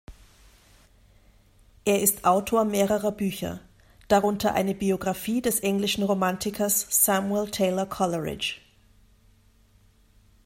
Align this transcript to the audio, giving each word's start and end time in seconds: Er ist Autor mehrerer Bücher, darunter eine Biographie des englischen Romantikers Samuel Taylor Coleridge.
Er 1.85 2.01
ist 2.01 2.25
Autor 2.25 2.65
mehrerer 2.65 3.11
Bücher, 3.11 3.59
darunter 4.07 4.55
eine 4.55 4.73
Biographie 4.73 5.43
des 5.43 5.59
englischen 5.59 6.01
Romantikers 6.03 6.87
Samuel 6.89 7.51
Taylor 7.51 7.85
Coleridge. 7.85 8.55